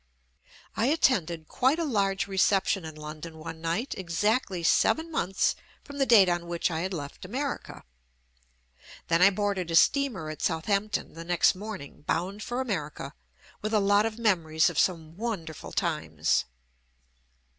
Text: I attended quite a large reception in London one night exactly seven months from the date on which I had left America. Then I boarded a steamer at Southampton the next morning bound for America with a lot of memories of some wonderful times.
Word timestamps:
I 0.75 0.87
attended 0.87 1.47
quite 1.47 1.77
a 1.77 1.83
large 1.85 2.25
reception 2.25 2.85
in 2.85 2.95
London 2.95 3.37
one 3.37 3.61
night 3.61 3.93
exactly 3.95 4.63
seven 4.63 5.11
months 5.11 5.53
from 5.83 5.99
the 5.99 6.07
date 6.07 6.27
on 6.27 6.47
which 6.47 6.71
I 6.71 6.79
had 6.79 6.91
left 6.91 7.23
America. 7.23 7.83
Then 9.09 9.21
I 9.21 9.29
boarded 9.29 9.69
a 9.69 9.75
steamer 9.75 10.31
at 10.31 10.41
Southampton 10.41 11.13
the 11.13 11.23
next 11.23 11.53
morning 11.53 12.01
bound 12.01 12.41
for 12.41 12.61
America 12.61 13.13
with 13.61 13.75
a 13.75 13.79
lot 13.79 14.07
of 14.07 14.17
memories 14.17 14.71
of 14.71 14.79
some 14.79 15.17
wonderful 15.17 15.71
times. 15.71 16.45